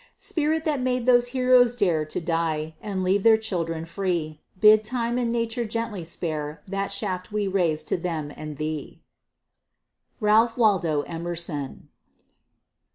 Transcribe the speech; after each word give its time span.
Spirit 0.17 0.65
that 0.65 0.79
made 0.81 1.05
those 1.05 1.27
heroes 1.27 1.75
dare 1.75 2.05
To 2.05 2.19
die, 2.19 2.73
and 2.81 3.03
leave 3.03 3.21
their 3.21 3.37
children 3.37 3.85
free, 3.85 4.41
Bid 4.59 4.83
Time 4.83 5.19
and 5.19 5.31
Nature 5.31 5.63
gently 5.63 6.03
spare 6.03 6.63
The 6.67 6.87
shaft 6.87 7.31
we 7.31 7.47
raise 7.47 7.83
to 7.83 7.97
them 7.97 8.33
and 8.35 8.57
thee. 8.57 9.03
RALPH 10.19 10.57
WALDO 10.57 11.01
EMERSON. 11.03 11.89